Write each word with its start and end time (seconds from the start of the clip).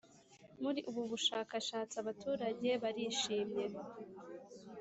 Muri 0.61 0.79
ubu 0.89 1.01
bushakashatsi 1.11 1.95
abaturage 2.01 2.69
bari 2.83 3.03
shimye 3.19 3.65